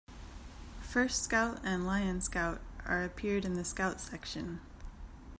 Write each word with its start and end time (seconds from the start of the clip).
First 0.81 1.21
Scout 1.21 1.59
and 1.63 1.85
Lion 1.85 2.21
Scout 2.21 2.59
are 2.87 3.03
appeared 3.03 3.45
in 3.45 3.53
the 3.53 3.63
Scout 3.63 4.01
Section. 4.01 4.59